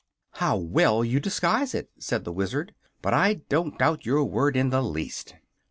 [0.31, 2.73] "How well you disguise it," said the Wizard.
[3.03, 5.35] "But I don't doubt your word in the least."